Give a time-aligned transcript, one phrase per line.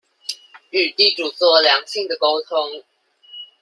[0.71, 2.83] 與地主做良性的溝通